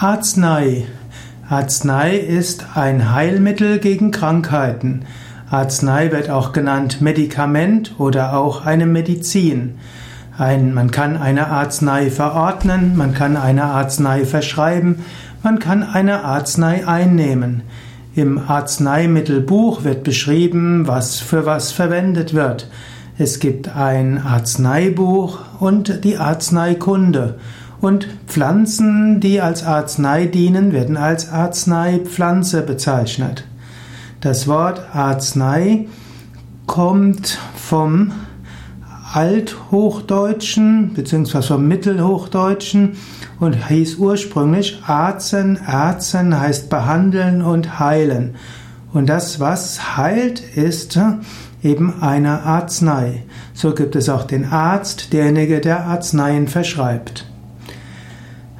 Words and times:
Arznei. 0.00 0.86
Arznei 1.48 2.18
ist 2.18 2.66
ein 2.76 3.12
Heilmittel 3.12 3.80
gegen 3.80 4.12
Krankheiten. 4.12 5.06
Arznei 5.50 6.12
wird 6.12 6.30
auch 6.30 6.52
genannt 6.52 7.00
Medikament 7.00 7.96
oder 7.98 8.38
auch 8.38 8.64
eine 8.64 8.86
Medizin. 8.86 9.74
Ein, 10.38 10.72
man 10.72 10.92
kann 10.92 11.16
eine 11.16 11.48
Arznei 11.48 12.12
verordnen, 12.12 12.96
man 12.96 13.12
kann 13.12 13.36
eine 13.36 13.64
Arznei 13.64 14.24
verschreiben, 14.24 15.04
man 15.42 15.58
kann 15.58 15.82
eine 15.82 16.22
Arznei 16.22 16.86
einnehmen. 16.86 17.62
Im 18.14 18.38
Arzneimittelbuch 18.38 19.82
wird 19.82 20.04
beschrieben, 20.04 20.86
was 20.86 21.18
für 21.18 21.44
was 21.44 21.72
verwendet 21.72 22.34
wird. 22.34 22.70
Es 23.18 23.40
gibt 23.40 23.74
ein 23.74 24.22
Arzneibuch 24.24 25.40
und 25.58 26.04
die 26.04 26.18
Arzneikunde. 26.18 27.40
Und 27.80 28.08
Pflanzen, 28.26 29.20
die 29.20 29.40
als 29.40 29.64
Arznei 29.64 30.26
dienen, 30.26 30.72
werden 30.72 30.96
als 30.96 31.30
Arzneipflanze 31.30 32.62
bezeichnet. 32.62 33.44
Das 34.20 34.48
Wort 34.48 34.82
Arznei 34.94 35.86
kommt 36.66 37.38
vom 37.54 38.10
Althochdeutschen 39.12 40.92
bzw. 40.94 41.42
vom 41.42 41.68
Mittelhochdeutschen 41.68 42.96
und 43.40 43.68
hieß 43.68 43.96
ursprünglich 43.96 44.82
Arzen. 44.86 45.58
Arzen 45.64 46.38
heißt 46.38 46.68
behandeln 46.68 47.42
und 47.42 47.78
heilen. 47.78 48.34
Und 48.92 49.08
das, 49.08 49.38
was 49.38 49.96
heilt, 49.96 50.40
ist 50.40 50.98
eben 51.62 52.02
eine 52.02 52.42
Arznei. 52.42 53.24
So 53.54 53.74
gibt 53.74 53.96
es 53.96 54.08
auch 54.08 54.24
den 54.24 54.44
Arzt, 54.44 55.12
derjenige, 55.12 55.60
der 55.60 55.86
Arzneien 55.86 56.48
verschreibt. 56.48 57.24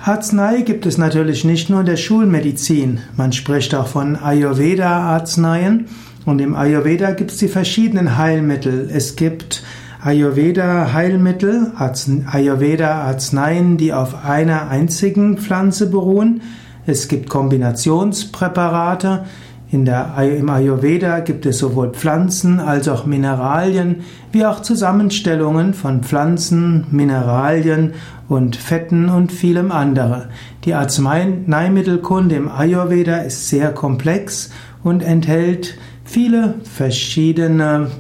Arznei 0.09 0.63
gibt 0.63 0.87
es 0.87 0.97
natürlich 0.97 1.45
nicht 1.45 1.69
nur 1.69 1.81
in 1.81 1.87
der 1.87 1.99
Schulmedizin. 1.99 3.01
Man 3.19 3.35
spricht 3.35 3.75
auch 3.75 3.89
von 3.89 4.17
Ayurveda-Arzneien. 4.17 5.89
Und 6.25 6.41
im 6.41 6.57
Ayurveda 6.57 7.11
gibt 7.11 7.33
es 7.33 7.37
die 7.37 7.49
verschiedenen 7.49 8.17
Heilmittel. 8.17 8.89
Es 8.91 9.17
gibt 9.17 9.63
Ayurveda-Heilmittel, 10.03 11.73
Ayurveda-Arzneien, 11.77 13.77
die 13.77 13.93
auf 13.93 14.25
einer 14.25 14.71
einzigen 14.71 15.37
Pflanze 15.37 15.91
beruhen. 15.91 16.41
Es 16.87 17.09
gibt 17.09 17.29
Kombinationspräparate. 17.29 19.27
In 19.71 19.85
der, 19.85 20.15
Im 20.39 20.49
Ayurveda 20.49 21.21
gibt 21.21 21.45
es 21.45 21.59
sowohl 21.59 21.91
Pflanzen 21.91 22.59
als 22.59 22.89
auch 22.89 23.05
Mineralien, 23.05 23.97
wie 24.33 24.47
auch 24.47 24.61
Zusammenstellungen 24.61 25.75
von 25.75 26.03
Pflanzen, 26.03 26.87
Mineralien 26.91 27.93
und 28.29 28.57
Fetten 28.57 29.11
und 29.11 29.31
vielem 29.31 29.71
andere. 29.71 30.31
Die 30.65 30.73
Arzneimittelkunde 30.73 32.35
im 32.37 32.49
Ayurveda 32.49 33.19
ist 33.19 33.51
sehr 33.51 33.73
komplex 33.73 34.51
und 34.83 35.03
enthält 35.03 35.77
viele 36.03 36.55
verschiedene 36.65 37.91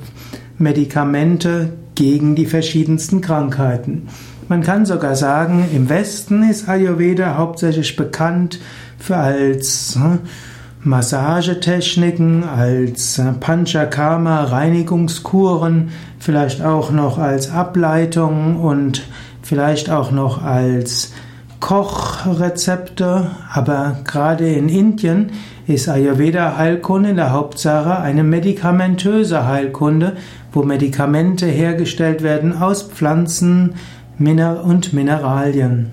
Medikamente 0.56 1.74
gegen 1.94 2.34
die 2.34 2.46
verschiedensten 2.46 3.20
Krankheiten. 3.20 4.08
Man 4.48 4.62
kann 4.62 4.86
sogar 4.86 5.16
sagen, 5.16 5.68
im 5.74 5.90
Westen 5.90 6.48
ist 6.48 6.66
Ayurveda 6.66 7.36
hauptsächlich 7.36 7.94
bekannt 7.96 8.58
für 8.98 9.16
als 9.16 9.98
hm, 10.00 10.20
Massagetechniken, 10.88 12.44
als 12.44 13.18
äh, 13.18 13.32
Panchakarma, 13.32 14.44
Reinigungskuren, 14.44 15.90
vielleicht 16.18 16.62
auch 16.62 16.90
noch 16.90 17.18
als 17.18 17.50
Ableitung 17.50 18.56
und 18.56 19.02
vielleicht 19.42 19.90
auch 19.90 20.10
noch 20.10 20.42
als 20.42 21.12
Kochrezepte, 21.60 23.30
aber 23.52 23.98
gerade 24.04 24.48
in 24.48 24.68
Indien 24.68 25.32
ist 25.66 25.88
Ayurveda 25.88 26.56
Heilkunde 26.56 27.10
in 27.10 27.16
der 27.16 27.32
Hauptsache 27.32 27.98
eine 27.98 28.24
medikamentöse 28.24 29.46
Heilkunde, 29.46 30.16
wo 30.52 30.62
Medikamente 30.62 31.46
hergestellt 31.46 32.22
werden 32.22 32.56
aus 32.56 32.84
Pflanzen 32.84 33.74
und 34.18 34.92
Mineralien. 34.94 35.92